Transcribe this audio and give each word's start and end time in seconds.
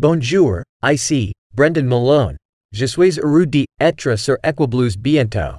Bonjour, 0.00 0.62
I 0.82 0.96
see, 0.96 1.34
Brendan 1.54 1.86
Malone. 1.86 2.38
Je 2.72 2.86
suis 2.86 3.18
heureux 3.18 3.44
d'être 3.44 4.16
sur 4.16 4.38
Equiblues 4.42 4.96
bientôt. 4.96 5.58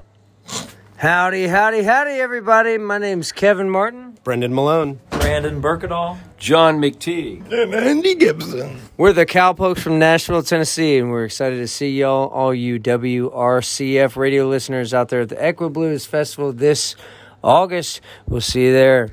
Howdy, 0.97 1.45
howdy, 1.45 1.83
howdy, 1.83 2.19
everybody. 2.19 2.79
My 2.79 2.97
name's 2.97 3.31
Kevin 3.31 3.69
Martin. 3.69 4.17
Brendan 4.23 4.51
Malone. 4.51 4.99
Brandon 5.11 5.61
Burkadall. 5.61 6.17
John 6.39 6.81
McTeague. 6.81 7.51
And 7.51 7.75
Andy 7.75 8.15
Gibson. 8.15 8.79
We're 8.97 9.13
the 9.13 9.27
Cowpokes 9.27 9.79
from 9.79 9.99
Nashville, 9.99 10.41
Tennessee, 10.41 10.97
and 10.97 11.11
we're 11.11 11.25
excited 11.25 11.57
to 11.57 11.67
see 11.67 11.91
y'all, 11.99 12.27
all 12.29 12.51
you 12.51 12.79
WRCF 12.79 14.15
radio 14.15 14.47
listeners 14.47 14.91
out 14.91 15.09
there 15.09 15.21
at 15.21 15.29
the 15.29 15.35
Equiblues 15.35 16.07
Festival 16.07 16.51
this 16.51 16.95
August. 17.43 18.01
We'll 18.25 18.41
see 18.41 18.65
you 18.65 18.73
there. 18.73 19.11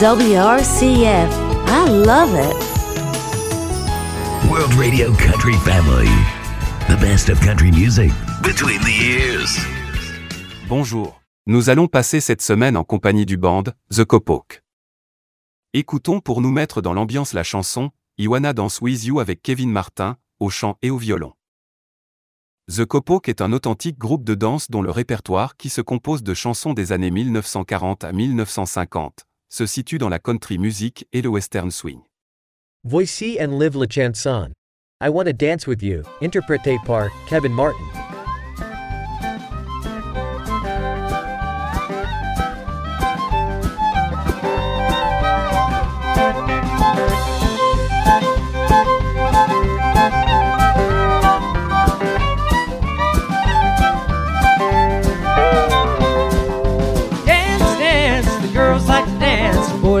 WRCF. 0.00 1.28
I 1.66 1.84
love 1.90 2.32
it. 2.34 2.56
World 4.50 4.72
Radio 4.72 5.12
Country 5.12 5.52
Family. 5.62 6.08
The 6.88 6.96
best 6.96 7.28
of 7.28 7.38
country 7.42 7.70
music 7.70 8.10
between 8.42 8.80
the 8.80 8.98
years. 8.98 9.58
Bonjour. 10.68 11.20
Nous 11.44 11.68
allons 11.68 11.86
passer 11.86 12.20
cette 12.22 12.40
semaine 12.40 12.78
en 12.78 12.84
compagnie 12.84 13.26
du 13.26 13.36
band 13.36 13.64
The 13.90 14.06
Copoke. 14.06 14.62
Écoutons 15.74 16.20
pour 16.20 16.40
nous 16.40 16.50
mettre 16.50 16.80
dans 16.80 16.94
l'ambiance 16.94 17.34
la 17.34 17.42
chanson 17.42 17.90
Iwana 18.16 18.54
Dance 18.54 18.80
With 18.80 19.04
You 19.04 19.20
avec 19.20 19.42
Kevin 19.42 19.70
Martin, 19.70 20.16
au 20.38 20.48
chant 20.48 20.78
et 20.80 20.88
au 20.88 20.96
violon. 20.96 21.34
The 22.74 22.86
Copoke 22.86 23.28
est 23.28 23.42
un 23.42 23.52
authentique 23.52 23.98
groupe 23.98 24.24
de 24.24 24.34
danse 24.34 24.70
dont 24.70 24.80
le 24.80 24.90
répertoire, 24.90 25.58
qui 25.58 25.68
se 25.68 25.82
compose 25.82 26.22
de 26.22 26.32
chansons 26.32 26.72
des 26.72 26.92
années 26.92 27.10
1940 27.10 28.04
à 28.04 28.12
1950, 28.12 29.26
se 29.50 29.66
situe 29.66 29.98
dans 29.98 30.08
la 30.08 30.18
country 30.18 30.56
music 30.56 31.06
et 31.12 31.20
le 31.20 31.28
western 31.28 31.70
swing. 31.70 32.00
Voici 32.84 33.38
and 33.38 33.58
live 33.58 33.76
la 33.76 33.86
chanson. 33.86 34.52
I 35.02 35.10
want 35.10 35.26
to 35.26 35.32
dance 35.32 35.66
with 35.66 35.82
you, 35.82 36.02
interprété 36.22 36.78
par 36.86 37.10
Kevin 37.28 37.52
Martin. 37.52 37.99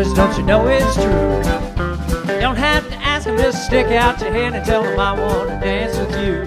Boys, 0.00 0.14
don't 0.14 0.34
you 0.38 0.42
know 0.44 0.66
it's 0.66 0.94
true? 0.94 2.40
Don't 2.40 2.56
have 2.56 2.88
to 2.88 2.94
ask 2.94 3.26
them, 3.26 3.36
just 3.36 3.66
stick 3.66 3.88
out 3.88 4.18
your 4.22 4.32
hand 4.32 4.54
and 4.54 4.64
tell 4.64 4.82
them 4.82 4.98
I 4.98 5.12
want 5.12 5.50
to 5.50 5.60
dance 5.60 5.94
with 5.98 6.12
you. 6.24 6.44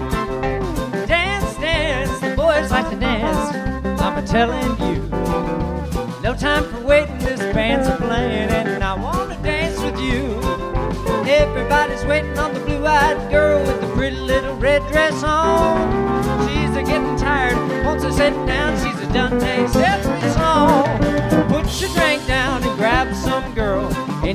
Dance, 1.06 1.56
dance, 1.58 2.18
the 2.18 2.34
boys 2.34 2.72
like 2.72 2.90
to 2.90 2.96
dance. 2.96 3.54
I'm 4.00 4.18
a 4.18 4.26
telling 4.26 4.76
you. 4.90 5.02
No 6.20 6.34
time 6.34 6.64
for 6.64 6.80
waiting, 6.80 7.16
this 7.18 7.38
band's 7.54 7.86
a 7.86 7.96
playing, 7.96 8.50
and 8.50 8.82
I 8.82 8.94
want 8.94 9.30
to 9.30 9.38
dance 9.40 9.80
with 9.80 10.00
you. 10.00 10.34
Everybody's 11.30 12.04
waiting 12.06 12.36
on 12.36 12.54
the 12.54 12.60
blue-eyed 12.60 13.30
girl 13.30 13.60
with 13.60 13.80
the 13.80 13.94
pretty 13.94 14.16
little 14.16 14.56
red 14.56 14.82
dress 14.90 15.22
on. 15.22 16.48
She's 16.48 16.74
a 16.74 16.82
getting 16.82 17.16
tired, 17.16 17.54
wants 17.84 18.02
to 18.02 18.12
sit 18.12 18.32
down. 18.48 18.76
She's 18.78 19.00
a 19.08 19.12
done 19.12 19.38
taste 19.38 19.76
every 19.76 20.30
song. 20.30 20.86
Put 21.48 21.80
your 21.80 21.90
drink 21.94 22.26
down 22.26 22.43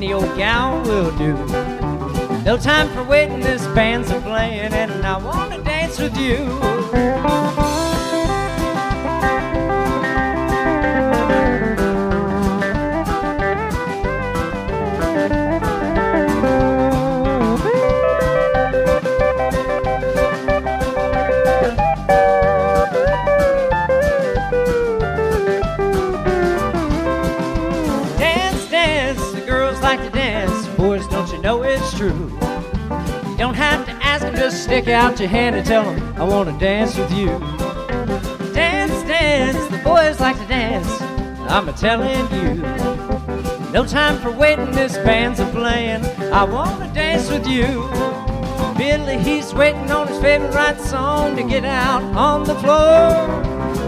Any 0.00 0.14
old 0.14 0.34
gal 0.38 0.80
will 0.84 1.14
do. 1.18 1.34
No 2.42 2.56
time 2.56 2.88
for 2.88 3.04
waiting, 3.04 3.40
this 3.40 3.66
band's 3.74 4.10
a 4.10 4.18
playing, 4.22 4.72
and 4.72 5.04
I 5.04 5.18
want 5.18 5.52
to 5.52 5.62
dance 5.62 5.98
with 5.98 6.16
you. 6.16 7.79
Stick 34.70 34.86
out 34.86 35.18
your 35.18 35.28
hand 35.28 35.56
and 35.56 35.66
tell 35.66 35.82
them, 35.82 36.14
I 36.16 36.22
want 36.22 36.48
to 36.48 36.56
dance 36.56 36.96
with 36.96 37.12
you. 37.12 37.26
Dance, 38.54 39.02
dance, 39.02 39.58
the 39.66 39.78
boys 39.82 40.20
like 40.20 40.38
to 40.38 40.46
dance. 40.46 40.88
I'm 41.50 41.68
a 41.68 41.72
telling 41.72 42.30
you. 42.32 42.62
No 43.72 43.84
time 43.84 44.20
for 44.20 44.30
waiting, 44.30 44.70
this 44.70 44.96
band's 44.98 45.40
a 45.40 45.46
playing. 45.46 46.04
I 46.32 46.44
want 46.44 46.80
to 46.84 46.88
dance 46.94 47.28
with 47.28 47.48
you. 47.48 47.66
Billy, 48.78 49.18
he's 49.18 49.52
waiting 49.52 49.90
on 49.90 50.06
his 50.06 50.20
favorite 50.20 50.54
right 50.54 50.80
song 50.80 51.34
to 51.34 51.42
get 51.42 51.64
out 51.64 52.04
on 52.14 52.44
the 52.44 52.54
floor. 52.54 53.26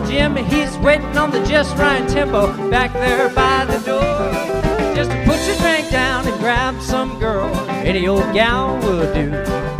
Jimmy, 0.09 0.43
he's 0.43 0.77
waiting 0.79 1.17
on 1.17 1.31
the 1.31 1.45
just 1.47 1.77
right 1.77 2.09
tempo 2.09 2.49
back 2.71 2.93
there 2.93 3.29
by 3.29 3.67
the 3.67 3.79
door. 3.87 4.97
Just 4.97 5.13
to 5.13 5.17
put 5.27 5.39
your 5.47 5.57
drink 5.59 5.93
down 5.93 6.27
and 6.27 6.37
grab 6.41 6.83
some 6.83 7.21
girl, 7.21 7.55
any 7.87 8.09
old 8.09 8.35
gal 8.35 8.79
will 8.81 9.15
do. 9.15 9.72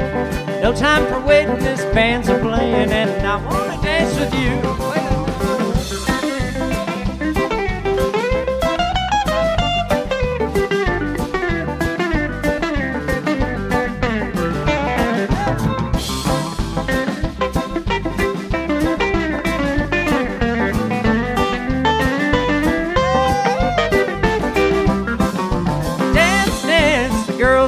No 0.63 0.73
time 0.73 1.05
for 1.09 1.19
waiting, 1.27 1.59
this 1.59 1.85
band's 1.87 2.29
a 2.29 2.39
playing, 2.39 2.93
and 2.93 3.27
I 3.27 3.35
wanna 3.45 3.83
dance 3.83 4.17
with 4.17 4.33
you. 4.33 4.63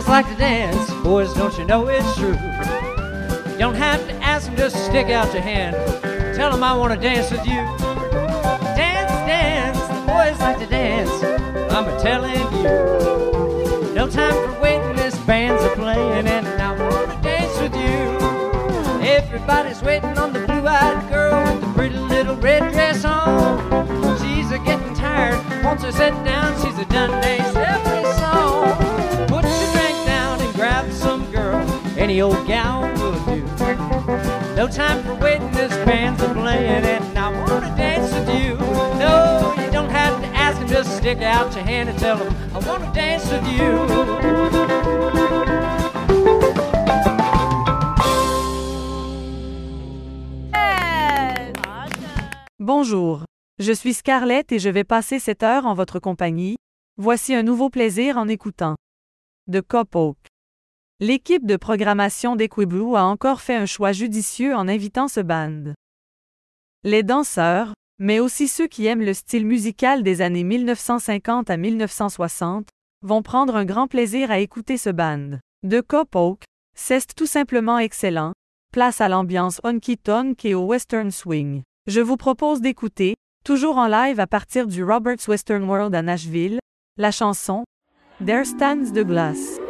Like 0.06 0.28
to 0.28 0.36
dance. 0.36 0.92
Boys, 1.02 1.34
don't 1.34 1.58
you 1.58 1.64
know 1.64 1.88
it's 1.88 2.14
true? 2.14 2.53
Don't 3.64 3.76
have 3.76 4.06
to 4.08 4.14
ask 4.16 4.44
them, 4.44 4.56
just 4.56 4.76
stick 4.84 5.08
out 5.08 5.32
your 5.32 5.40
hand. 5.40 5.74
Tell 6.36 6.52
them 6.52 6.62
I 6.62 6.76
want 6.76 6.92
to 6.92 7.00
dance 7.00 7.30
with 7.30 7.46
you. 7.46 7.62
Dance, 8.76 9.10
dance, 9.24 9.78
the 9.88 10.04
boys 10.06 10.38
like 10.38 10.58
to 10.58 10.66
dance. 10.66 11.10
I'm 11.72 11.88
a 11.88 11.98
telling 11.98 12.34
you. 12.58 13.94
No 13.94 14.06
time 14.06 14.34
for 14.34 14.60
waiting, 14.60 14.94
this 14.96 15.16
band's 15.20 15.64
a 15.64 15.70
playing, 15.70 16.28
and 16.28 16.46
I 16.46 16.78
want 16.78 17.10
to 17.10 17.16
dance 17.22 17.58
with 17.58 17.74
you. 17.74 19.02
Everybody's 19.02 19.80
waiting 19.82 20.18
on 20.18 20.34
the 20.34 20.40
blue-eyed 20.40 21.08
girl 21.08 21.42
with 21.44 21.62
the 21.62 21.72
pretty 21.72 21.96
little 21.96 22.36
red 22.36 22.70
dress 22.70 23.02
on. 23.06 24.18
She's 24.18 24.50
a 24.50 24.58
getting 24.58 24.92
tired, 24.92 25.42
wants 25.64 25.84
to 25.84 25.90
sit 25.90 26.12
down. 26.22 26.54
She's 26.62 26.78
a 26.78 26.84
done 26.84 27.12
dance 27.22 27.56
every 27.56 28.04
song. 28.20 28.76
Put 29.26 29.44
your 29.46 29.72
drink 29.72 30.04
down 30.04 30.38
and 30.38 30.54
grab 30.54 30.92
some 30.92 31.32
girl. 31.32 31.62
Any 31.96 32.20
old 32.20 32.46
gal 32.46 32.82
will 32.98 33.24
do. 33.24 33.43
No 34.56 34.68
time 34.68 35.02
for 35.02 35.14
waiting, 35.16 35.50
this 35.50 35.72
band's 35.84 36.22
a 36.22 36.28
playing, 36.32 36.84
and 36.84 37.18
I 37.18 37.28
want 37.30 37.64
to 37.64 37.74
dance 37.76 38.12
with 38.12 38.28
you. 38.28 38.54
No, 39.00 39.52
you 39.58 39.68
don't 39.72 39.90
have 39.90 40.20
to 40.22 40.28
ask 40.28 40.60
them, 40.60 40.68
just 40.68 40.96
stick 40.96 41.22
out 41.22 41.52
your 41.56 41.64
hand 41.64 41.88
and 41.88 41.98
tell 41.98 42.18
them 42.18 42.32
I 42.54 42.60
want 42.64 42.84
to 42.84 42.92
dance 42.92 43.28
with 43.32 43.44
you. 43.48 43.84
Bonjour. 52.60 53.24
Je 53.58 53.72
suis 53.72 53.94
Scarlett 53.94 54.52
et 54.52 54.60
je 54.60 54.70
vais 54.70 54.84
passer 54.84 55.18
cette 55.18 55.42
heure 55.42 55.66
en 55.66 55.74
votre 55.74 55.98
compagnie. 55.98 56.56
Voici 56.96 57.34
un 57.34 57.42
nouveau 57.42 57.70
plaisir 57.70 58.18
en 58.18 58.28
écoutant. 58.28 58.76
De 59.48 59.60
Copoke. 59.60 60.28
L'équipe 61.00 61.44
de 61.44 61.56
programmation 61.56 62.36
d'Equiblue 62.36 62.94
a 62.94 63.04
encore 63.04 63.40
fait 63.40 63.56
un 63.56 63.66
choix 63.66 63.90
judicieux 63.90 64.54
en 64.54 64.68
invitant 64.68 65.08
ce 65.08 65.18
band. 65.18 65.72
Les 66.84 67.02
danseurs, 67.02 67.74
mais 67.98 68.20
aussi 68.20 68.46
ceux 68.46 68.68
qui 68.68 68.86
aiment 68.86 69.02
le 69.02 69.12
style 69.12 69.44
musical 69.44 70.04
des 70.04 70.22
années 70.22 70.44
1950 70.44 71.50
à 71.50 71.56
1960, 71.56 72.68
vont 73.02 73.22
prendre 73.22 73.56
un 73.56 73.64
grand 73.64 73.88
plaisir 73.88 74.30
à 74.30 74.38
écouter 74.38 74.76
ce 74.76 74.90
band. 74.90 75.38
De 75.64 75.80
Cop 75.80 76.14
Oak, 76.14 76.44
c'est 76.76 77.12
tout 77.16 77.26
simplement 77.26 77.78
excellent, 77.78 78.32
place 78.72 79.00
à 79.00 79.08
l'ambiance 79.08 79.60
honky 79.64 79.98
tonk 79.98 80.44
et 80.44 80.54
au 80.54 80.64
western 80.64 81.10
swing. 81.10 81.62
Je 81.88 82.00
vous 82.00 82.16
propose 82.16 82.60
d'écouter, 82.60 83.14
toujours 83.44 83.78
en 83.78 83.88
live 83.88 84.20
à 84.20 84.28
partir 84.28 84.68
du 84.68 84.84
Roberts 84.84 85.26
Western 85.26 85.64
World 85.64 85.94
à 85.94 86.02
Nashville, 86.02 86.60
la 86.98 87.10
chanson 87.10 87.64
There 88.24 88.44
Stands 88.44 88.92
the 88.92 89.04
Glass. 89.04 89.63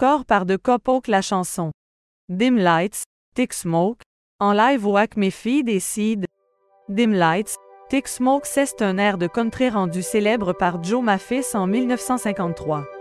encore 0.00 0.26
par 0.26 0.46
de 0.46 0.54
Copoke 0.54 1.08
la 1.08 1.22
chanson. 1.22 1.72
Dim 2.28 2.54
Lights, 2.54 3.02
Tick 3.34 3.52
Smoke, 3.52 4.02
en 4.38 4.52
live 4.52 4.86
au 4.86 4.96
Acme 4.96 5.28
Feed 5.28 5.68
et 5.68 5.80
Seed. 5.80 6.24
Dim 6.88 7.10
Lights, 7.10 7.56
Tick 7.88 8.06
Smoke 8.06 8.46
c'est 8.46 8.80
un 8.80 8.96
air 8.96 9.18
de 9.18 9.26
country 9.26 9.70
rendu 9.70 10.02
célèbre 10.02 10.52
par 10.52 10.84
Joe 10.84 11.02
Maffis 11.02 11.52
en 11.54 11.66
1953. 11.66 12.97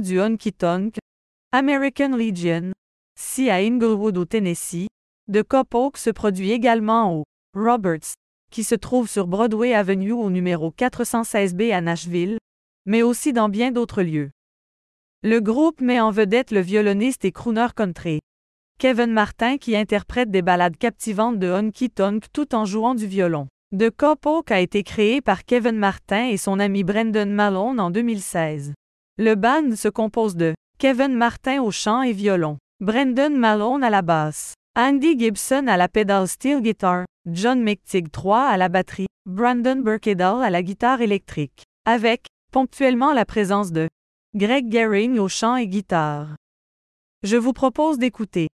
Du 0.00 0.20
honky 0.20 0.52
tonk, 0.52 0.96
American 1.52 2.16
Legion, 2.16 2.72
si 3.18 3.50
à 3.50 3.56
Inglewood 3.56 4.18
au 4.18 4.24
Tennessee, 4.24 4.88
de 5.28 5.42
Cop 5.42 5.74
Oak 5.74 5.96
se 5.96 6.10
produit 6.10 6.50
également 6.50 7.14
au 7.14 7.24
Roberts, 7.54 8.14
qui 8.50 8.64
se 8.64 8.74
trouve 8.74 9.08
sur 9.08 9.26
Broadway 9.26 9.74
Avenue 9.74 10.12
au 10.12 10.28
numéro 10.28 10.72
416B 10.76 11.72
à 11.72 11.80
Nashville, 11.80 12.38
mais 12.86 13.02
aussi 13.02 13.32
dans 13.32 13.48
bien 13.48 13.70
d'autres 13.70 14.02
lieux. 14.02 14.30
Le 15.22 15.40
groupe 15.40 15.80
met 15.80 16.00
en 16.00 16.10
vedette 16.10 16.50
le 16.50 16.60
violoniste 16.60 17.24
et 17.24 17.32
crooner 17.32 17.68
country, 17.76 18.20
Kevin 18.78 19.12
Martin 19.12 19.58
qui 19.58 19.76
interprète 19.76 20.30
des 20.30 20.42
ballades 20.42 20.78
captivantes 20.78 21.38
de 21.38 21.50
honky 21.50 21.90
tonk 21.90 22.24
tout 22.32 22.54
en 22.54 22.64
jouant 22.64 22.94
du 22.94 23.06
violon. 23.06 23.46
The 23.78 23.90
Cop 23.90 24.26
Oak 24.26 24.50
a 24.50 24.58
été 24.58 24.82
créé 24.82 25.20
par 25.20 25.44
Kevin 25.44 25.76
Martin 25.76 26.28
et 26.28 26.38
son 26.38 26.58
ami 26.58 26.82
Brendan 26.82 27.30
Malone 27.30 27.78
en 27.78 27.90
2016. 27.90 28.72
Le 29.18 29.34
band 29.34 29.76
se 29.76 29.88
compose 29.88 30.36
de 30.36 30.54
Kevin 30.78 31.14
Martin 31.14 31.62
au 31.62 31.70
chant 31.70 32.02
et 32.02 32.12
violon, 32.12 32.58
Brendan 32.80 33.36
Malone 33.36 33.84
à 33.84 33.90
la 33.90 34.02
basse, 34.02 34.54
Andy 34.76 35.18
Gibson 35.18 35.66
à 35.66 35.76
la 35.76 35.88
pedal 35.88 36.26
steel 36.26 36.62
guitar, 36.62 37.04
John 37.26 37.62
McTigg 37.62 38.08
III 38.16 38.48
à 38.48 38.56
la 38.56 38.68
batterie, 38.68 39.08
Brandon 39.26 39.76
Burkedal 39.76 40.42
à 40.42 40.48
la 40.48 40.62
guitare 40.62 41.02
électrique, 41.02 41.64
avec, 41.84 42.26
ponctuellement 42.52 43.12
la 43.12 43.26
présence 43.26 43.72
de 43.72 43.88
Greg 44.34 44.72
Gehring 44.72 45.18
au 45.18 45.28
chant 45.28 45.56
et 45.56 45.66
guitare. 45.66 46.36
Je 47.22 47.36
vous 47.36 47.52
propose 47.52 47.98
d'écouter 47.98 48.48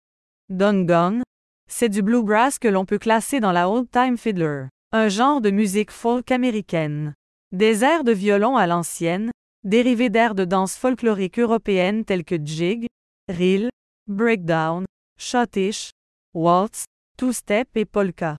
Don 0.49 0.83
Gone. 0.83 1.23
C'est 1.69 1.89
du 1.89 2.01
bluegrass 2.01 2.59
que 2.59 2.67
l'on 2.67 2.85
peut 2.85 2.97
classer 2.97 3.39
dans 3.39 3.51
la 3.51 3.69
old-time 3.69 4.17
fiddler, 4.17 4.65
un 4.91 5.07
genre 5.07 5.39
de 5.39 5.51
musique 5.51 5.91
folk 5.91 6.31
américaine. 6.31 7.13
Des 7.53 7.83
airs 7.83 8.03
de 8.03 8.11
violon 8.11 8.57
à 8.57 8.67
l'ancienne, 8.67 9.31
dérivés 9.67 10.09
d'airs 10.09 10.33
de 10.33 10.45
danse 10.45 10.77
folklorique 10.77 11.39
européenne 11.39 12.05
tels 12.05 12.23
que 12.23 12.37
jig, 12.41 12.87
reel, 13.27 13.69
breakdown, 14.07 14.85
schottish, 15.19 15.91
waltz, 16.33 16.85
two-step 17.17 17.67
et 17.75 17.83
polka. 17.83 18.37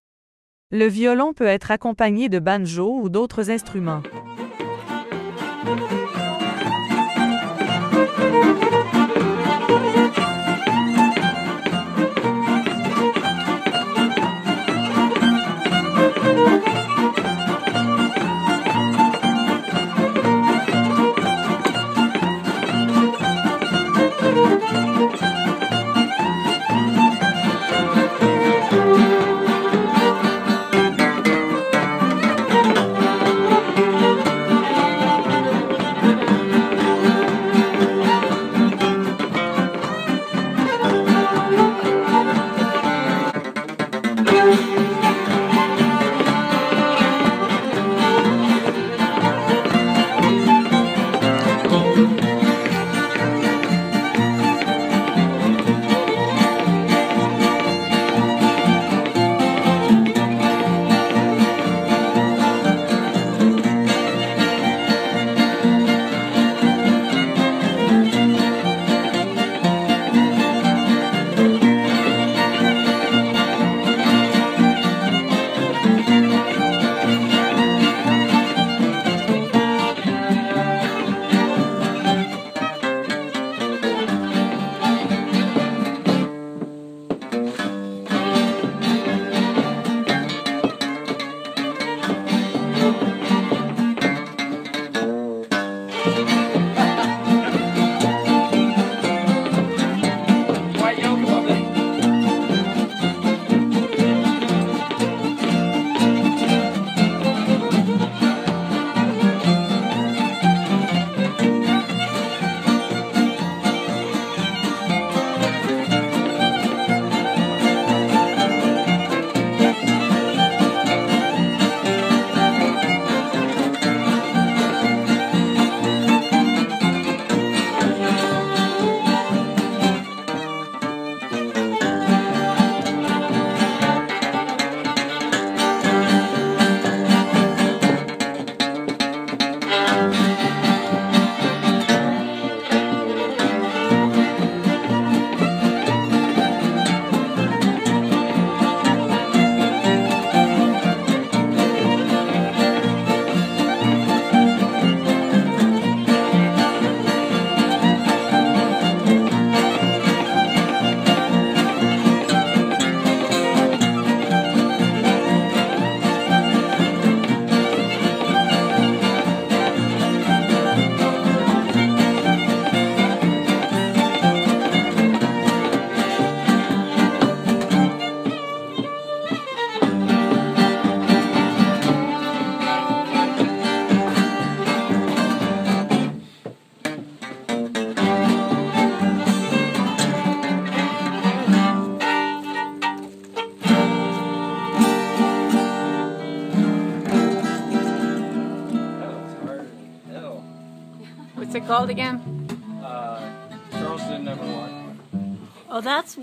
Le 0.70 0.86
violon 0.86 1.34
peut 1.34 1.46
être 1.46 1.70
accompagné 1.70 2.30
de 2.30 2.38
banjo 2.38 2.98
ou 2.98 3.10
d'autres 3.10 3.50
instruments. 3.50 4.02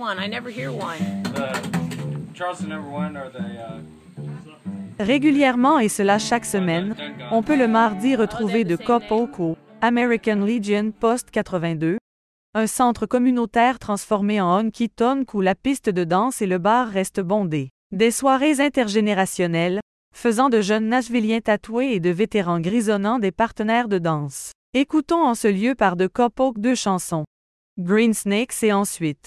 One. 0.06 0.20
I 0.20 0.28
never 0.28 0.50
hear 0.50 0.72
one. 0.72 1.24
The 1.34 2.36
Charleston 2.36 2.70
number 2.70 2.90
one 2.90 3.18
are 3.18 3.30
the. 3.30 3.40
Uh, 3.40 3.82
Régulièrement 5.00 5.80
et 5.80 5.90
cela 5.90 6.20
chaque 6.20 6.46
semaine, 6.46 6.96
on 7.32 7.44
peut 7.44 7.58
le 7.58 7.68
mardi 7.68 8.16
retrouver 8.16 8.64
de 8.64 8.78
Copoke 8.78 9.40
au 9.40 9.58
American 9.82 10.46
Legion 10.46 10.92
Post 10.92 11.32
82, 11.32 11.98
un 12.54 12.68
centre 12.68 13.06
communautaire 13.06 13.78
transformé 13.78 14.40
en 14.40 14.58
honky 14.58 14.90
tonk 14.90 15.34
où 15.34 15.42
la 15.42 15.54
piste 15.54 15.90
de 15.90 16.06
danse 16.06 16.42
et 16.42 16.48
le 16.48 16.60
bar 16.60 16.88
restent 16.88 17.20
bondés. 17.20 17.72
Des 17.92 18.12
soirées 18.12 18.62
intergénérationnelles, 18.62 19.82
faisant 20.16 20.48
de 20.48 20.62
jeunes 20.62 20.88
Nashvilliens 20.88 21.42
tatoués 21.42 21.92
et 21.96 22.00
de 22.00 22.12
vétérans 22.12 22.62
grisonnants 22.62 23.20
des 23.20 23.34
partenaires 23.34 23.90
de 23.90 23.98
danse. 23.98 24.54
Écoutons 24.74 25.26
en 25.26 25.36
ce 25.36 25.50
lieu 25.50 25.76
par 25.76 25.98
de 25.98 26.08
Copoke 26.08 26.60
deux 26.60 26.76
chansons. 26.76 27.26
Green 27.78 28.14
Snakes 28.14 28.64
et 28.64 28.72
ensuite 28.72 29.26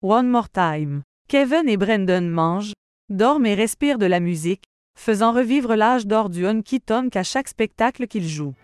One 0.00 0.28
More 0.28 0.48
Time. 0.48 1.02
Kevin 1.28 1.68
et 1.68 1.76
Brendan 1.76 2.30
mangent, 2.30 2.72
dorment 3.10 3.46
et 3.46 3.54
respirent 3.54 3.98
de 3.98 4.06
la 4.06 4.20
musique, 4.20 4.62
faisant 4.96 5.32
revivre 5.32 5.74
l'âge 5.74 6.06
d'or 6.06 6.30
du 6.30 6.46
honky 6.46 6.80
tonk 6.80 7.16
à 7.16 7.24
chaque 7.24 7.48
spectacle 7.48 8.06
qu'ils 8.06 8.28
jouent. 8.28 8.54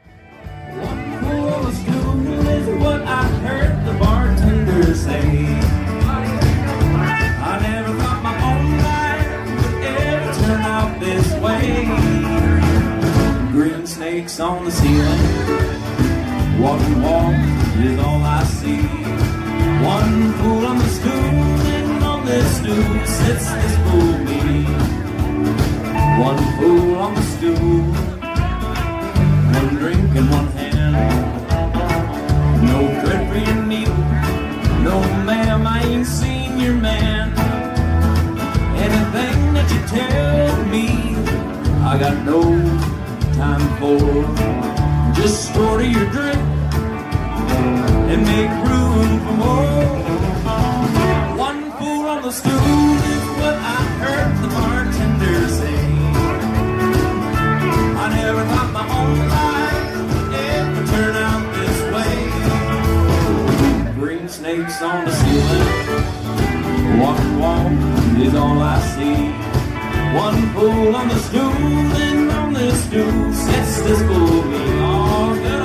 One 19.85 20.33
fool 20.39 20.67
on 20.67 20.79
the 20.79 20.89
stool, 20.89 21.13
and 21.13 22.05
on 22.05 22.25
this 22.25 22.57
stool 22.57 23.07
sits 23.07 23.53
this 23.53 23.77
fool 23.85 24.19
me. 24.25 24.65
One 26.29 26.41
fool 26.57 26.97
on 26.97 27.15
the 27.15 27.23
stool, 27.35 27.83
one 29.59 29.75
drink 29.77 30.17
in 30.17 30.31
one 30.31 30.49
hand. 30.57 30.97
No 32.67 32.79
thread 33.01 33.29
for 33.29 33.37
your 33.37 33.63
needle, 33.67 33.95
no 34.89 35.01
ma'am, 35.25 35.67
I 35.67 35.83
ain't 35.83 36.07
seen 36.07 36.59
your 36.59 36.75
man. 36.75 37.35
Anything 38.87 39.53
that 39.53 39.69
you 39.71 39.81
tell 39.99 40.65
me, 40.65 40.87
I 41.85 41.99
got 41.99 42.17
no 42.25 42.41
time 43.35 43.67
for. 43.79 44.01
Just 45.15 45.55
order 45.57 45.85
your 45.85 46.11
drink 46.11 46.54
and 48.15 48.25
make 48.27 48.51
room 48.71 49.11
for 49.25 49.35
more. 49.43 49.85
One 51.37 51.63
fool 51.79 52.05
on 52.15 52.23
the 52.23 52.31
stool 52.31 52.99
is 53.15 53.25
what 53.41 53.57
I 53.77 53.79
heard 54.03 54.33
the 54.43 54.49
bartender 54.57 55.39
say. 55.59 55.83
I 58.03 58.07
never 58.21 58.43
thought 58.51 58.71
my 58.81 58.87
own 59.01 59.19
life 59.39 59.95
would 60.11 60.33
ever 60.55 60.83
turn 60.93 61.15
out 61.29 61.45
this 61.59 61.79
way. 61.95 62.17
Green 63.99 64.27
snakes 64.29 64.81
on 64.81 65.05
the 65.07 65.13
ceiling, 65.21 65.69
walking 67.01 67.37
walk 67.43 67.73
is 68.27 68.35
all 68.35 68.61
I 68.63 68.79
see. 68.95 69.21
One 70.15 70.41
fool 70.55 70.95
on 70.95 71.09
the 71.09 71.19
stool, 71.19 71.51
and 72.07 72.31
on 72.31 72.53
this 72.53 72.79
stool 72.85 73.33
sits 73.33 73.83
this 73.83 74.01
fool. 74.03 74.43
Oh, 74.87 75.35
good 75.43 75.64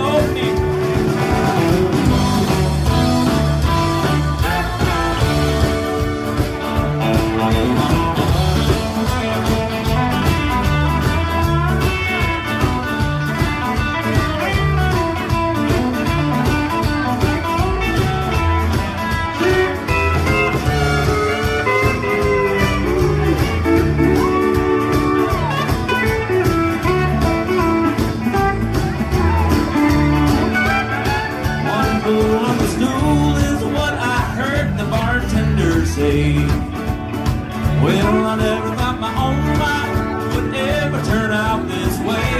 Well, 37.81 38.25
I 38.25 38.35
never 38.35 38.75
thought 38.75 38.99
my 38.99 39.13
own 39.25 39.39
life 39.65 40.35
would 40.35 40.53
ever 40.53 41.01
turn 41.05 41.31
out 41.31 41.65
this 41.65 41.95
way. 42.07 42.31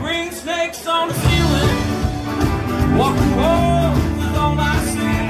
Green 0.00 0.32
snakes 0.32 0.86
on 0.86 1.08
the 1.08 1.14
ceiling, 1.14 1.76
walking 2.96 3.36
walls 3.36 3.98
is 4.24 4.36
all 4.42 4.56
I 4.58 4.76
see. 4.94 5.20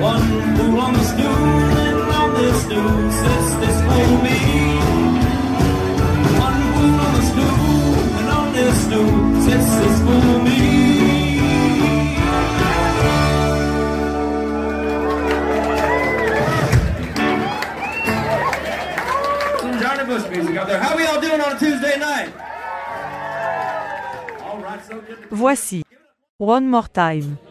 One 0.00 0.26
fool 0.56 0.78
on 0.78 0.92
the 0.94 1.04
stool, 1.12 1.46
and 1.82 1.98
on 2.20 2.28
this 2.34 2.56
stool 2.62 3.10
sits 3.22 3.50
this 3.62 3.78
fool 3.86 4.14
me. 4.22 4.38
One 6.46 6.62
fool 6.74 7.00
on 7.06 7.12
the 7.18 7.24
stool, 7.30 7.94
and 8.18 8.28
on 8.38 8.52
this 8.52 8.76
stool 8.86 9.42
sits 9.42 9.70
this 9.80 9.98
fool 10.06 10.38
me. 10.44 10.97
Voici 25.30 25.84
One 26.38 26.66
More 26.66 26.88
Time. 26.88 27.47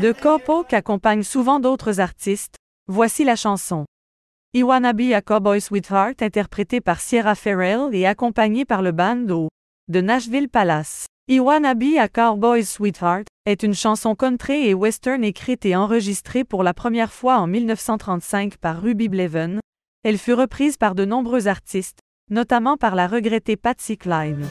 De 0.00 0.12
Copoke 0.12 0.72
accompagne 0.72 1.22
souvent 1.22 1.60
d'autres 1.60 2.00
artistes. 2.00 2.56
Voici 2.88 3.22
la 3.22 3.36
chanson. 3.36 3.84
I 4.54 4.62
Wanna 4.62 4.94
Be 4.94 5.12
a 5.12 5.20
Cowboy 5.20 5.60
Sweetheart 5.60 6.22
interprétée 6.22 6.80
par 6.80 7.02
Sierra 7.02 7.34
Farrell 7.34 7.90
et 7.92 8.06
accompagnée 8.06 8.64
par 8.64 8.80
le 8.80 8.92
band 8.92 9.28
O 9.28 9.48
de 9.88 10.00
Nashville 10.00 10.48
Palace. 10.48 11.04
I 11.28 11.38
Wanna 11.40 11.74
Be 11.74 11.98
a 11.98 12.08
Cowboy 12.08 12.64
Sweetheart 12.64 13.26
est 13.44 13.62
une 13.62 13.74
chanson 13.74 14.14
country 14.14 14.68
et 14.68 14.72
western 14.72 15.22
écrite 15.22 15.66
et 15.66 15.76
enregistrée 15.76 16.44
pour 16.44 16.62
la 16.62 16.72
première 16.72 17.12
fois 17.12 17.36
en 17.36 17.46
1935 17.46 18.56
par 18.56 18.80
Ruby 18.80 19.10
Bleven. 19.10 19.60
Elle 20.02 20.16
fut 20.16 20.32
reprise 20.32 20.78
par 20.78 20.94
de 20.94 21.04
nombreux 21.04 21.46
artistes, 21.46 21.98
notamment 22.30 22.78
par 22.78 22.94
la 22.94 23.06
regrettée 23.06 23.58
Patsy 23.58 23.98
Cline. 23.98 24.46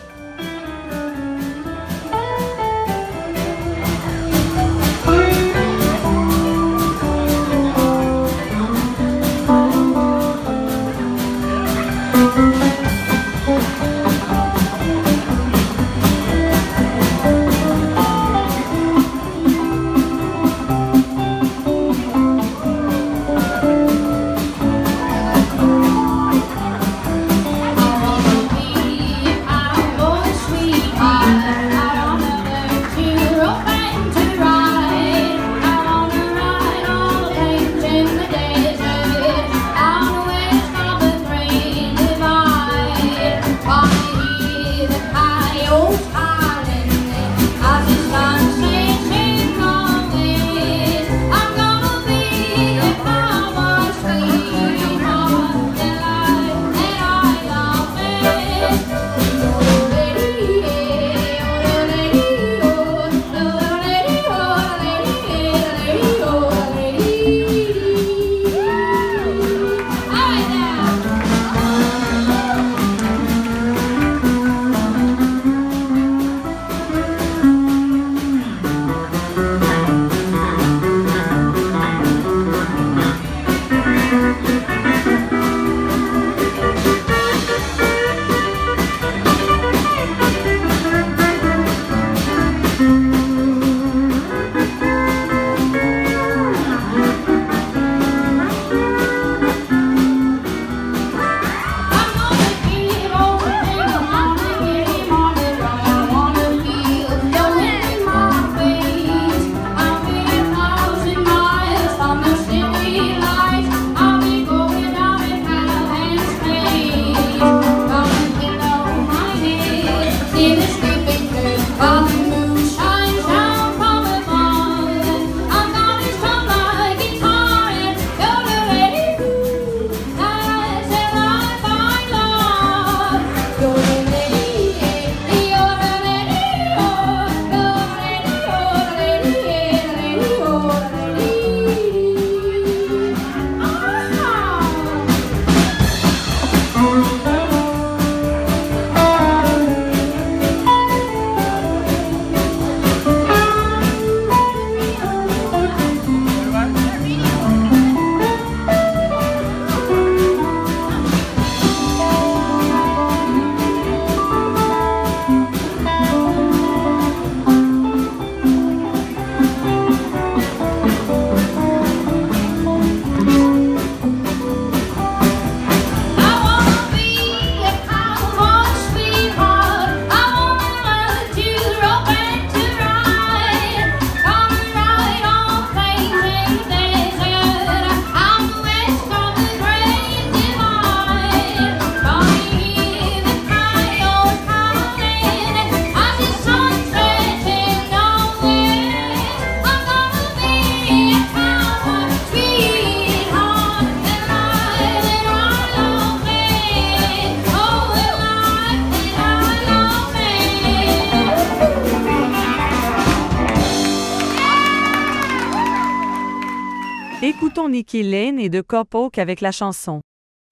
Nikki 217.91 218.03
Lane 218.03 218.37
et 218.37 218.49
de 218.49 218.61
Copoke 218.61 219.17
avec 219.17 219.41
la 219.41 219.51
chanson 219.51 220.01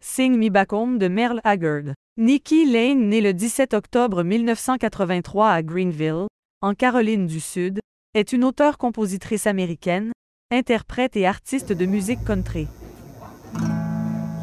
Sing 0.04 0.36
Me 0.40 0.50
Back 0.50 0.74
Home 0.74 0.98
de 0.98 1.08
Merle 1.08 1.40
Haggard. 1.44 1.94
Nikki 2.18 2.66
Lane, 2.66 3.10
née 3.10 3.22
le 3.22 3.32
17 3.32 3.76
octobre 3.76 4.24
1983 4.24 5.52
à 5.52 5.62
Greenville, 5.62 6.26
en 6.64 6.74
Caroline 6.74 7.28
du 7.28 7.40
Sud, 7.40 7.80
est 8.16 8.34
une 8.34 8.44
auteure-compositrice 8.44 9.46
américaine, 9.46 10.14
interprète 10.50 11.16
et 11.16 11.28
artiste 11.28 11.72
de 11.74 11.86
musique 11.86 12.24
country. 12.26 12.68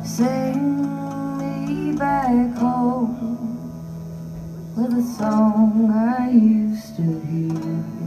Sing 0.04 0.86
me 1.36 1.96
back 1.98 2.56
home 2.62 3.58
with 4.76 4.92
a 4.92 5.02
song 5.18 5.90
I 5.90 6.30
used 6.30 6.94
to 6.94 7.02
hear. 7.02 8.03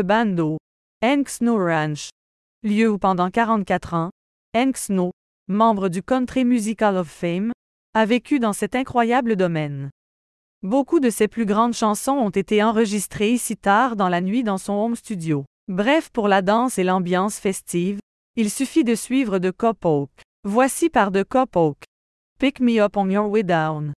Le 0.00 0.04
bando 0.04 0.56
Snow 1.26 1.58
Ranch, 1.58 2.08
lieu 2.62 2.88
où 2.90 2.96
pendant 2.96 3.30
44 3.30 3.92
ans, 3.92 4.10
Snow, 4.74 5.10
membre 5.46 5.90
du 5.90 6.02
Country 6.02 6.46
Musical 6.46 6.96
of 6.96 7.06
Fame, 7.06 7.52
a 7.92 8.06
vécu 8.06 8.38
dans 8.38 8.54
cet 8.54 8.74
incroyable 8.74 9.36
domaine. 9.36 9.90
Beaucoup 10.62 11.00
de 11.00 11.10
ses 11.10 11.28
plus 11.28 11.44
grandes 11.44 11.74
chansons 11.74 12.12
ont 12.12 12.30
été 12.30 12.62
enregistrées 12.62 13.32
ici 13.32 13.58
tard 13.58 13.94
dans 13.94 14.08
la 14.08 14.22
nuit 14.22 14.42
dans 14.42 14.56
son 14.56 14.72
home 14.72 14.96
studio. 14.96 15.44
Bref, 15.68 16.08
pour 16.08 16.28
la 16.28 16.40
danse 16.40 16.78
et 16.78 16.84
l'ambiance 16.84 17.38
festive, 17.38 17.98
il 18.36 18.50
suffit 18.50 18.84
de 18.84 18.94
suivre 18.94 19.38
The 19.38 19.52
Cop 19.52 19.84
Oak. 19.84 20.10
Voici 20.44 20.88
par 20.88 21.12
The 21.12 21.24
Cop 21.24 21.56
Oak. 21.56 21.76
Pick 22.38 22.60
Me 22.60 22.80
Up 22.80 22.96
on 22.96 23.10
Your 23.10 23.28
Way 23.28 23.42
Down. 23.42 23.92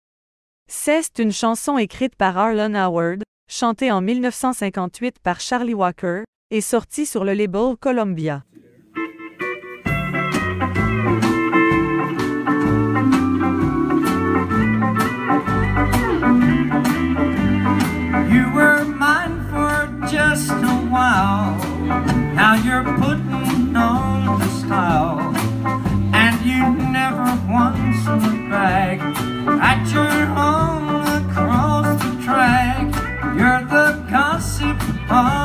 C'est 0.69 1.21
une 1.21 1.33
chanson 1.33 1.79
écrite 1.79 2.17
par 2.17 2.37
Arlen 2.39 2.75
Howard, 2.75 3.23
chantée 3.53 3.93
en 3.93 4.01
1958 4.01 5.19
par 5.23 5.41
Charlie 5.41 5.75
Walker, 5.75 6.23
et 6.51 6.61
sortie 6.61 7.07
sur 7.07 7.25
le 7.25 7.35
label 7.35 7.77
Columbia. 7.79 8.45
You 18.31 18.51
were 18.55 18.85
mine 18.85 19.45
for 19.51 19.89
just 20.11 20.51
a 20.51 20.77
while. 20.91 21.57
Now 22.35 22.55
you're 22.55 22.85
putting 22.99 23.77
on 23.77 24.39
the 24.39 24.49
style. 24.49 25.35
And 26.15 26.41
you 26.45 26.91
never 26.91 27.25
once 27.51 28.07
looked 28.07 28.51
back 28.51 29.01
at 29.61 29.93
your 29.93 30.27
home 30.27 30.52
Ah. 35.15 35.42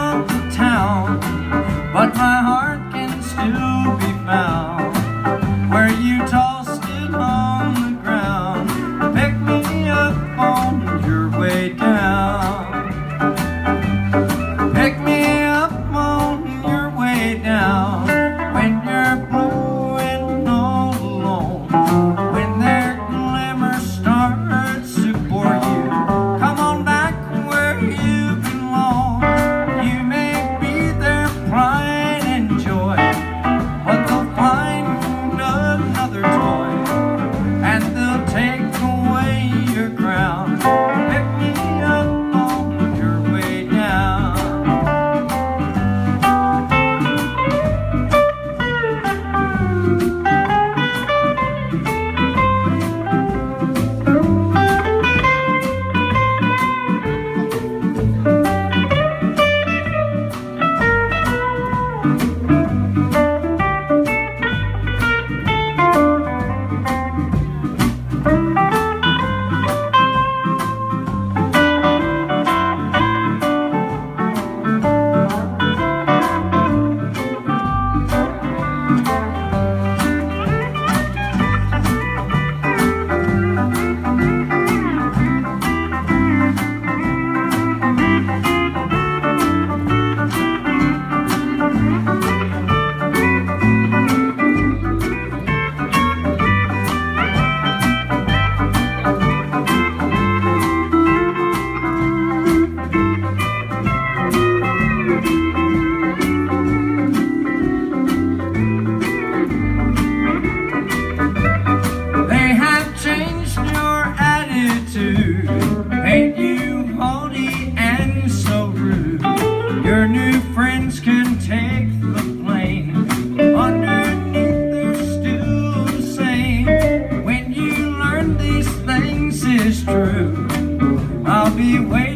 Be 131.57 131.79
waiting 131.79 132.06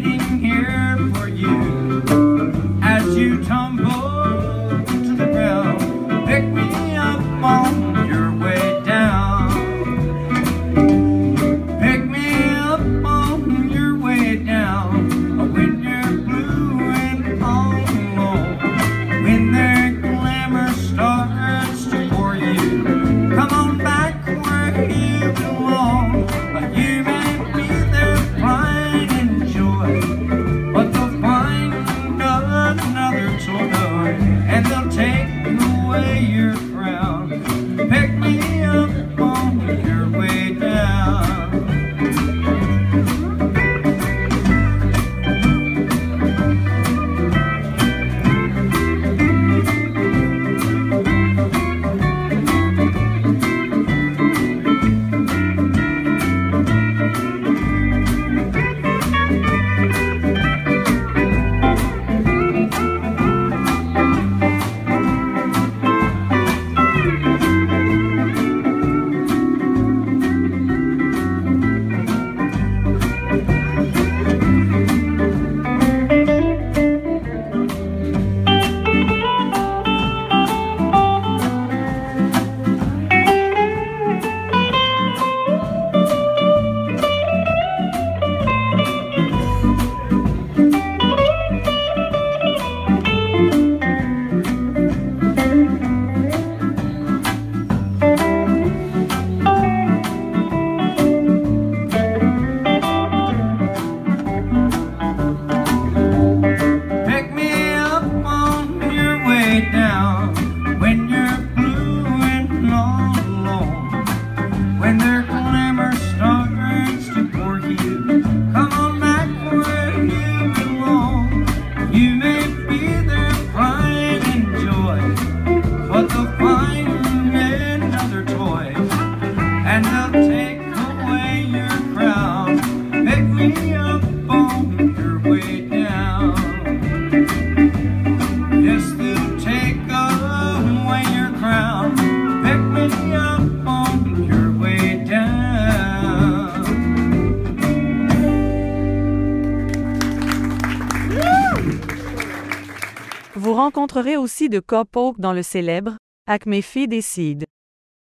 de 154.51 154.59
Coppoke 154.59 155.19
dans 155.19 155.33
le 155.33 155.41
célèbre 155.41 155.97
Acme 156.27 156.61
Fee 156.61 156.87
décide, 156.87 157.45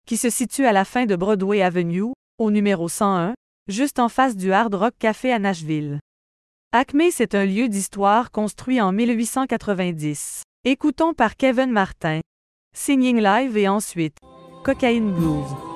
qui 0.07 0.16
se 0.16 0.30
situe 0.30 0.66
à 0.66 0.72
la 0.72 0.84
fin 0.84 1.07
de 1.07 1.16
Broadway 1.16 1.62
Avenue, 1.62 2.12
au 2.38 2.51
numéro 2.53 2.88
101, 2.88 3.34
juste 3.66 3.99
en 3.99 4.09
face 4.09 4.36
du 4.36 4.53
Hard 4.53 4.74
Rock 4.74 4.95
Café 4.99 5.32
à 5.32 5.40
Nashville. 5.40 5.99
Acme, 6.72 7.05
c'est 7.11 7.34
un 7.34 7.47
lieu 7.47 7.68
d'histoire 7.68 8.30
construit 8.30 8.80
en 8.80 8.92
1890. 8.92 10.42
Écoutons 10.64 11.14
par 11.14 11.36
Kevin 11.36 11.70
Martin. 11.70 12.20
Singing 12.76 13.20
Live 13.20 13.57
et 13.57 13.68
ensuite 13.68 14.18
Cocaine 14.64 15.12
Blues. 15.12 15.73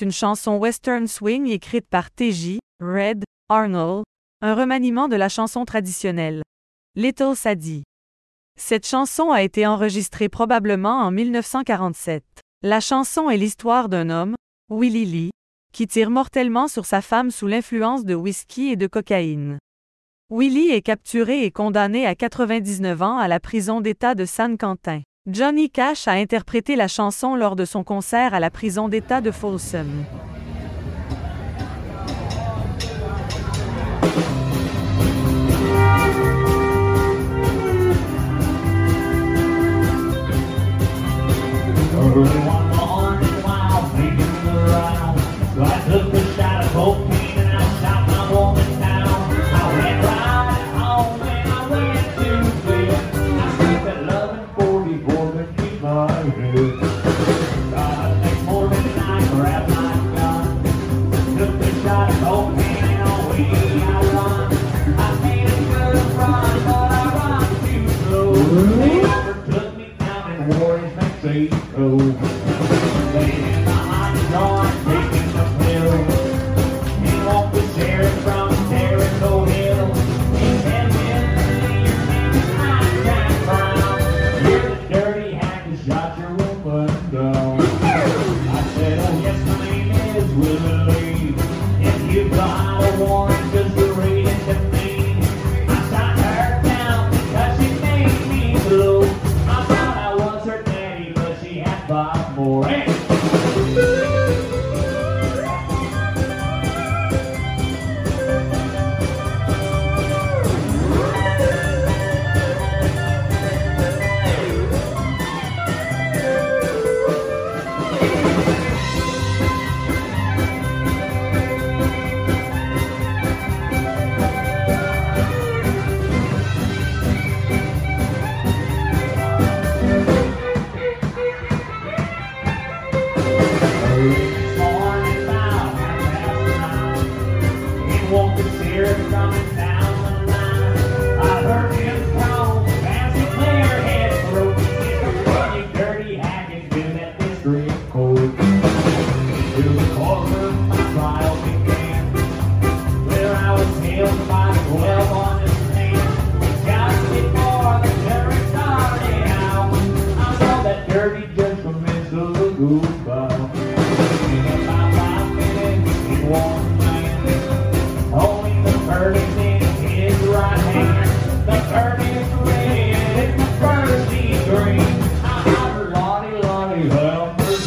une 0.00 0.12
chanson 0.12 0.56
western 0.56 1.06
swing 1.06 1.48
écrite 1.48 1.86
par 1.88 2.10
T.J. 2.10 2.58
Red 2.80 3.24
Arnold, 3.48 4.04
un 4.40 4.54
remaniement 4.54 5.08
de 5.08 5.16
la 5.16 5.28
chanson 5.28 5.64
traditionnelle. 5.64 6.42
Little 6.96 7.36
Sadie. 7.36 7.82
Cette 8.58 8.86
chanson 8.86 9.30
a 9.30 9.42
été 9.42 9.66
enregistrée 9.66 10.28
probablement 10.28 11.00
en 11.00 11.10
1947. 11.10 12.24
La 12.62 12.80
chanson 12.80 13.30
est 13.30 13.36
l'histoire 13.36 13.88
d'un 13.88 14.10
homme, 14.10 14.34
Willie 14.70 15.04
Lee, 15.04 15.30
qui 15.72 15.86
tire 15.86 16.10
mortellement 16.10 16.68
sur 16.68 16.86
sa 16.86 17.02
femme 17.02 17.30
sous 17.30 17.46
l'influence 17.46 18.04
de 18.04 18.14
whisky 18.14 18.68
et 18.68 18.76
de 18.76 18.86
cocaïne. 18.86 19.58
Willie 20.30 20.70
est 20.70 20.82
capturé 20.82 21.44
et 21.44 21.50
condamné 21.50 22.06
à 22.06 22.14
99 22.14 23.02
ans 23.02 23.18
à 23.18 23.28
la 23.28 23.40
prison 23.40 23.80
d'État 23.80 24.14
de 24.14 24.24
San 24.24 24.56
Quentin. 24.56 25.02
Johnny 25.26 25.68
Cash 25.68 26.08
a 26.08 26.12
interprété 26.12 26.76
la 26.76 26.88
chanson 26.88 27.36
lors 27.36 27.54
de 27.54 27.66
son 27.66 27.84
concert 27.84 28.32
à 28.32 28.40
la 28.40 28.50
prison 28.50 28.88
d'État 28.88 29.20
de 29.20 29.30
Folsom. 29.30 30.06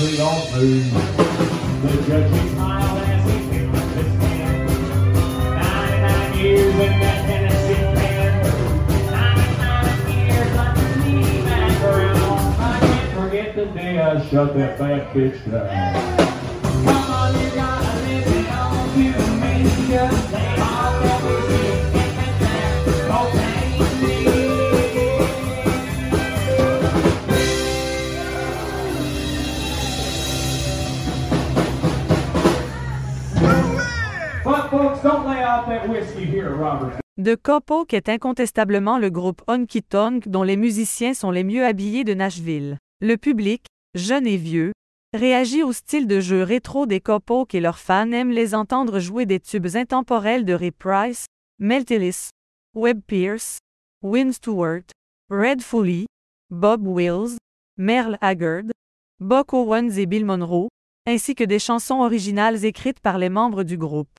we 0.03 0.17
don't. 0.17 0.51
The 0.51 1.91
judge 2.07 2.51
smiled 2.51 2.99
as 3.03 3.23
he 3.31 3.37
held 3.57 3.91
his 3.91 4.11
hand. 4.21 4.67
99 5.55 6.39
years 6.39 6.75
in 6.75 6.99
that 6.99 7.19
Tennessee 7.25 7.83
pen. 7.95 8.31
99 9.11 10.27
years 10.27 10.57
under 10.57 10.91
me 11.05 11.15
background. 11.43 12.55
I 12.59 12.79
can't 12.81 13.11
forget 13.17 13.55
the 13.55 13.65
day 13.67 13.99
I 13.99 14.03
shut 14.27 14.53
that 14.55 14.77
fat 14.77 15.13
bitch 15.13 15.39
down. 15.49 15.67
Come 16.83 16.87
on, 16.87 17.41
you 17.41 17.49
gotta 17.51 17.93
live 18.05 18.27
it 18.27 18.47
on 18.51 18.99
you, 18.99 19.13
make 19.39 20.22
The 37.21 37.35
Copoke 37.35 37.93
est 37.93 38.09
incontestablement 38.09 38.97
le 38.97 39.09
groupe 39.09 39.41
Honky 39.47 39.83
Tonk 39.83 40.27
dont 40.27 40.43
les 40.43 40.57
musiciens 40.57 41.13
sont 41.13 41.31
les 41.31 41.43
mieux 41.43 41.63
habillés 41.63 42.03
de 42.03 42.13
Nashville. 42.13 42.77
Le 43.01 43.17
public, 43.17 43.65
jeune 43.93 44.25
et 44.25 44.37
vieux, 44.37 44.71
réagit 45.13 45.61
au 45.61 45.71
style 45.71 46.07
de 46.07 46.19
jeu 46.19 46.41
rétro 46.41 46.85
des 46.85 46.99
Copoke 46.99 47.53
et 47.53 47.59
leurs 47.59 47.77
fans 47.77 48.11
aiment 48.11 48.31
les 48.31 48.55
entendre 48.55 48.99
jouer 48.99 49.25
des 49.25 49.39
tubes 49.39 49.75
intemporels 49.75 50.43
de 50.43 50.53
Ray 50.53 50.71
Price, 50.71 51.27
Mel 51.59 51.85
Tillis, 51.85 52.29
Webb 52.75 53.01
Pierce, 53.05 53.59
Win 54.01 54.33
Stewart, 54.33 54.83
Red 55.29 55.61
Foley, 55.61 56.07
Bob 56.49 56.87
Wills, 56.87 57.37
Merle 57.77 58.17
Haggard, 58.21 58.71
Buck 59.19 59.53
Owens 59.53 59.97
et 59.97 60.07
Bill 60.07 60.25
Monroe, 60.25 60.67
ainsi 61.05 61.35
que 61.35 61.43
des 61.43 61.59
chansons 61.59 62.01
originales 62.01 62.65
écrites 62.65 62.99
par 62.99 63.17
les 63.17 63.29
membres 63.29 63.63
du 63.63 63.77
groupe. 63.77 64.09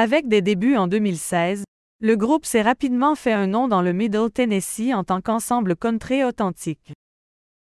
Avec 0.00 0.28
des 0.28 0.42
débuts 0.42 0.76
en 0.76 0.86
2016, 0.86 1.64
le 2.00 2.14
groupe 2.14 2.46
s'est 2.46 2.62
rapidement 2.62 3.16
fait 3.16 3.32
un 3.32 3.48
nom 3.48 3.66
dans 3.66 3.82
le 3.82 3.92
Middle 3.92 4.30
Tennessee 4.30 4.94
en 4.94 5.02
tant 5.02 5.20
qu'ensemble 5.20 5.74
country 5.74 6.22
authentique. 6.22 6.92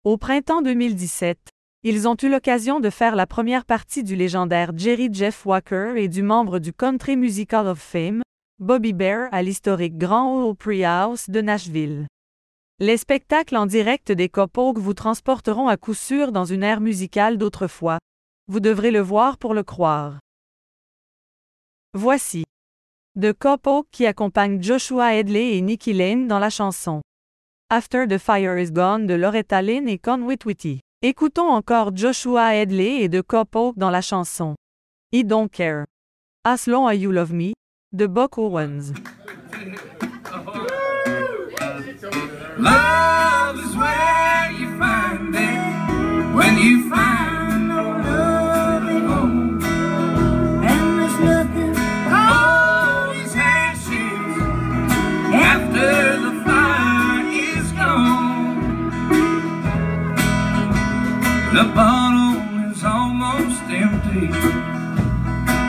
Au 0.03 0.17
printemps 0.17 0.61
2017, 0.61 1.39
ils 1.81 2.07
ont 2.07 2.15
eu 2.21 2.29
l'occasion 2.29 2.79
de 2.79 2.91
faire 2.91 3.15
la 3.15 3.25
première 3.25 3.65
partie 3.65 4.03
du 4.03 4.15
légendaire 4.15 4.69
Jerry 4.77 5.09
Jeff 5.11 5.47
Walker 5.47 5.93
et 5.95 6.07
du 6.07 6.21
membre 6.21 6.59
du 6.59 6.73
Country 6.73 7.17
Musical 7.17 7.65
of 7.65 7.79
Fame, 7.79 8.21
Bobby 8.59 8.93
Bear 8.93 9.29
à 9.31 9.41
l'historique 9.41 9.97
Grand 9.97 10.43
Opry 10.43 10.85
House 10.85 11.31
de 11.31 11.41
Nashville. 11.41 12.05
Les 12.77 12.97
spectacles 12.97 13.57
en 13.57 13.65
direct 13.65 14.11
des 14.11 14.29
Copoke 14.29 14.77
vous 14.77 14.93
transporteront 14.93 15.69
à 15.69 15.77
coup 15.77 15.95
sûr 15.95 16.31
dans 16.31 16.45
une 16.45 16.61
ère 16.61 16.81
musicale 16.81 17.39
d'autrefois. 17.39 17.97
Vous 18.47 18.59
devrez 18.59 18.91
le 18.91 19.01
voir 19.01 19.39
pour 19.39 19.55
le 19.55 19.63
croire. 19.63 20.19
Voici 21.97 22.43
The 23.19 23.33
Copoke 23.33 23.87
qui 23.91 24.05
accompagne 24.05 24.61
Joshua 24.61 25.15
Hedley 25.15 25.57
et 25.57 25.61
Nikki 25.61 25.93
Lane 25.93 26.27
dans 26.27 26.37
la 26.37 26.51
chanson 26.51 27.01
After 27.71 28.07
the 28.07 28.19
Fire 28.19 28.55
is 28.59 28.71
Gone 28.71 29.07
de 29.07 29.15
Loretta 29.15 29.63
Lynn 29.63 29.89
et 29.89 29.97
Conway 29.97 30.37
Twitty. 30.37 30.81
Écoutons 31.01 31.49
encore 31.49 31.97
Joshua 31.97 32.53
Hedley 32.53 33.01
et 33.01 33.09
The 33.09 33.23
Copoke 33.23 33.79
dans 33.79 33.89
la 33.89 34.01
chanson 34.01 34.53
I 35.11 35.23
Don't 35.23 35.49
Care. 35.49 35.85
As 36.43 36.67
Long 36.67 36.85
as 36.85 36.97
You 36.97 37.11
Love 37.11 37.33
Me 37.33 37.53
de 37.93 38.05
Buck 38.05 38.37
Owens. 38.37 38.93
Love 42.59 43.75
where 43.75 44.51
you 44.51 44.77
find 44.77 45.33
it 45.33 46.35
when 46.35 46.59
you 46.59 46.87
find 46.91 47.26
The 61.57 61.63
bottle 61.73 62.69
is 62.71 62.83
almost 62.83 63.63
empty. 63.63 64.27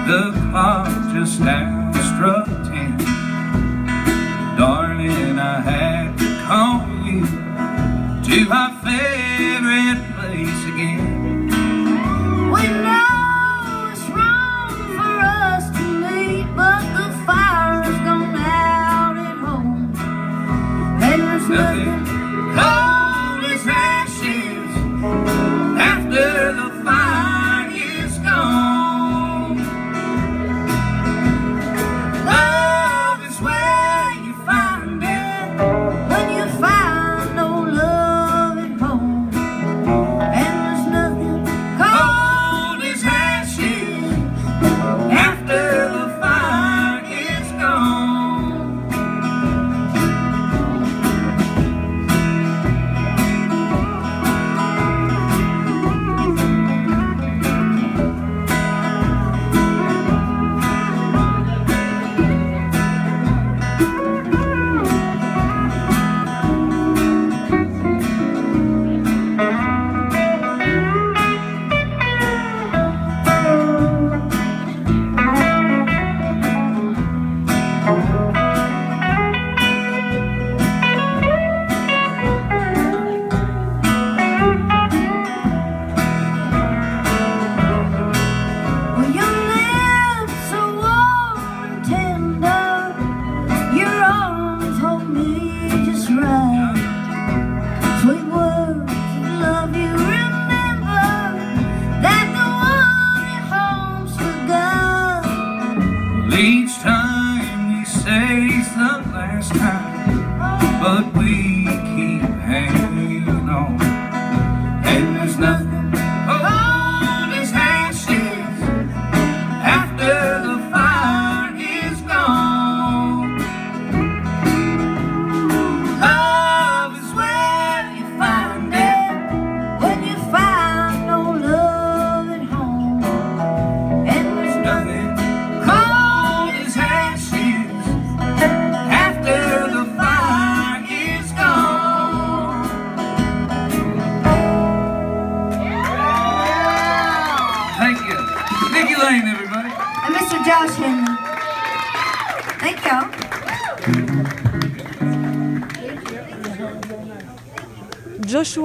The 0.07 0.33
clock 0.51 0.87
just 1.15 1.41
now 1.41 1.78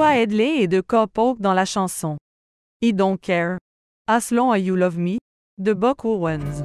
Joshua 0.04 0.18
Hedley 0.18 0.64
et 0.64 0.68
de 0.68 0.82
Copoke 0.82 1.40
dans 1.40 1.54
la 1.54 1.64
chanson 1.64 2.18
I 2.82 2.92
Don't 2.92 3.18
Care. 3.18 3.58
As 4.06 4.32
Long 4.32 4.52
as 4.52 4.60
You 4.60 4.76
Love 4.76 4.98
Me? 4.98 5.18
de 5.58 5.74
Buck 5.74 6.04
Owens. 6.04 6.62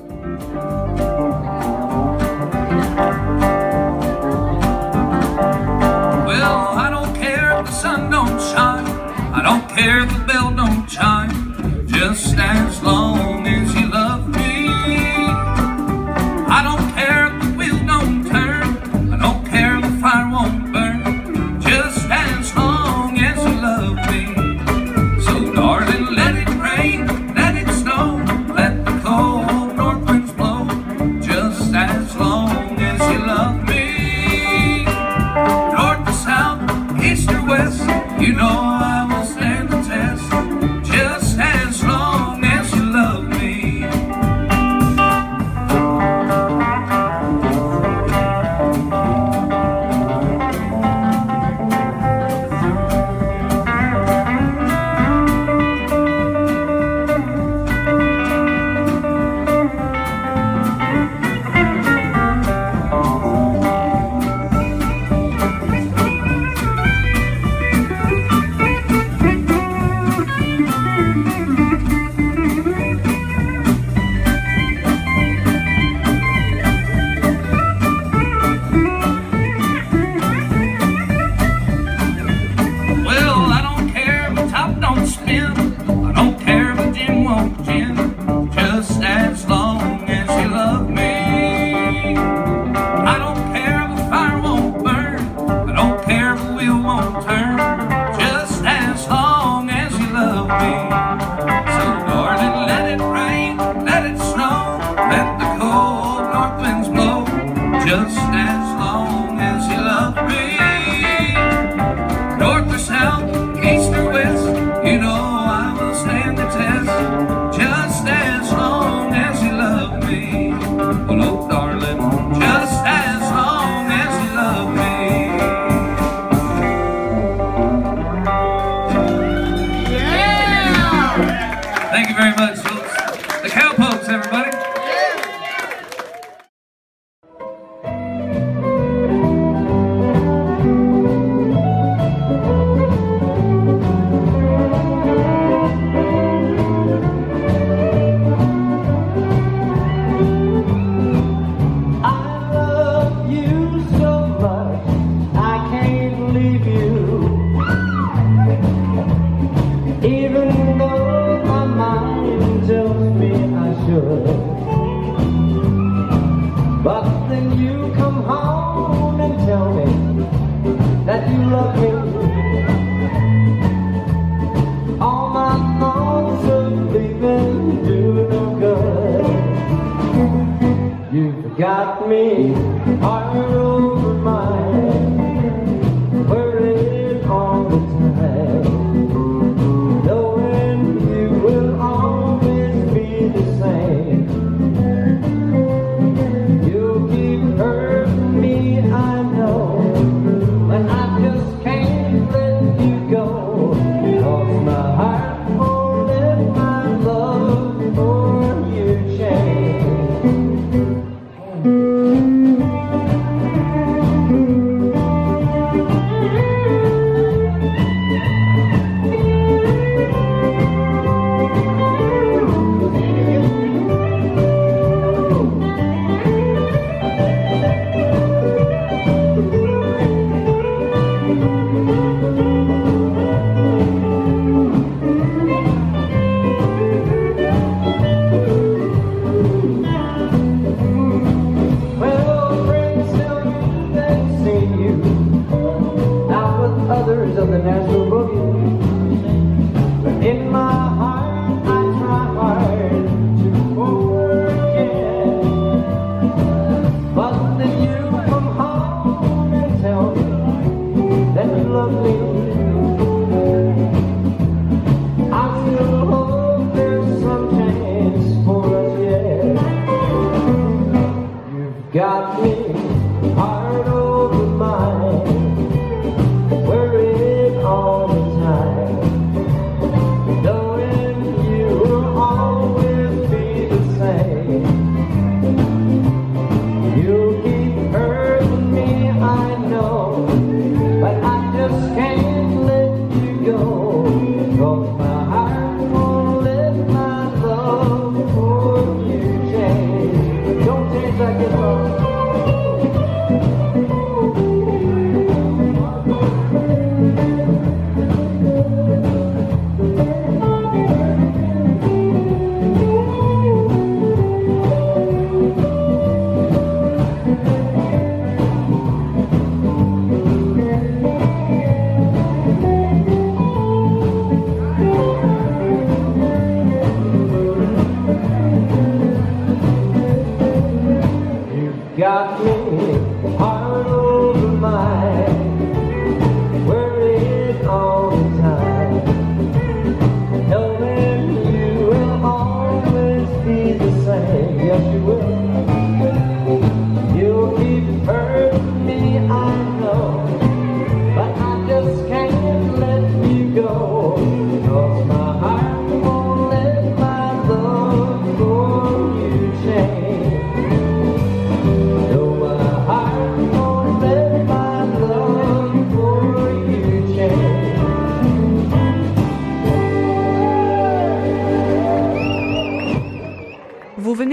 Well, 6.26 6.74
I 6.74 6.90
don't 6.90 7.14
care 7.14 7.60
if 7.60 7.66
the 7.66 7.72
sun 7.72 8.10
don't 8.10 8.40
shine. 8.40 8.86
I 9.32 9.40
don't 9.44 9.68
care 9.68 10.00
if 10.00 10.08
the 10.12 10.24
bell 10.26 10.50
don't 10.50 10.88
chime, 10.88 11.86
just 11.86 12.36
as 12.36 12.82
long 12.82 13.17
as 31.88 32.16
long 32.16 32.50
as 32.80 33.12
you 33.12 33.18
love 33.26 33.62
me. 33.62 33.67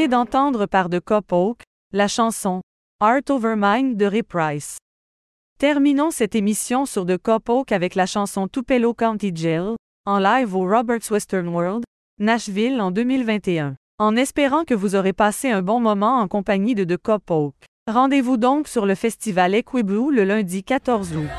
D'entendre 0.07 0.65
par 0.65 0.89
The 0.89 0.99
Cop 0.99 1.31
Oak, 1.31 1.61
la 1.91 2.07
chanson 2.07 2.61
Art 2.99 3.21
Over 3.29 3.55
Mind 3.57 3.97
de 3.97 4.05
Ray 4.05 4.23
Price. 4.23 4.77
Terminons 5.59 6.11
cette 6.11 6.35
émission 6.35 6.85
sur 6.85 7.05
The 7.05 7.17
Cop 7.17 7.49
Oak 7.49 7.71
avec 7.71 7.95
la 7.95 8.05
chanson 8.05 8.47
Tupelo 8.47 8.93
County 8.93 9.31
Jail, 9.33 9.75
en 10.05 10.19
live 10.19 10.55
au 10.55 10.61
Roberts 10.61 11.09
Western 11.09 11.47
World, 11.47 11.83
Nashville 12.19 12.81
en 12.81 12.91
2021. 12.91 13.75
En 13.97 14.15
espérant 14.15 14.65
que 14.65 14.73
vous 14.73 14.95
aurez 14.95 15.13
passé 15.13 15.49
un 15.49 15.61
bon 15.61 15.79
moment 15.79 16.19
en 16.19 16.27
compagnie 16.27 16.75
de 16.75 16.83
The 16.83 16.97
Cop 16.97 17.31
Oak. 17.31 17.55
Rendez-vous 17.87 18.37
donc 18.37 18.67
sur 18.67 18.85
le 18.85 18.95
festival 18.95 19.55
Equiblue 19.55 20.13
le 20.13 20.23
lundi 20.23 20.63
14 20.63 21.15
août. 21.15 21.29